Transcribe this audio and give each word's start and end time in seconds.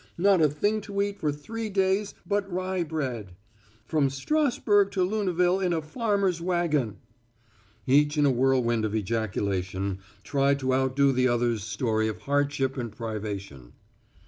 "Not 0.17 0.41
a 0.41 0.49
thing 0.49 0.81
to 0.81 0.99
eat 1.03 1.19
for 1.19 1.31
three 1.31 1.69
days 1.69 2.15
but 2.25 2.51
rye 2.51 2.81
bread!" 2.81 3.33
"From 3.85 4.09
Strassburg 4.09 4.89
to 4.93 5.01
Luneville 5.03 5.59
in 5.63 5.73
a 5.73 5.81
farmer's 5.83 6.41
wagon!" 6.41 6.97
Each 7.85 8.17
in 8.17 8.25
a 8.25 8.31
whirlwind 8.31 8.83
of 8.83 8.95
ejaculation 8.95 9.99
tried 10.23 10.57
to 10.61 10.73
outdo 10.73 11.11
the 11.11 11.27
other's 11.27 11.61
story 11.63 12.07
of 12.07 12.21
hardship 12.21 12.77
and 12.77 12.91
privation. 12.91 13.73